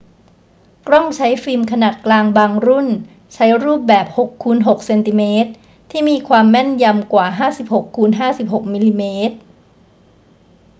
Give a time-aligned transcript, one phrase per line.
[0.87, 2.87] กล้องใช้ฟิล์มขนาดกลางบางรุ่น
[3.33, 4.99] ใช้รูปแบบ 6 x 6 ซม
[5.91, 9.03] ที่มีความแม่นยำกว่า 56 x 56 มม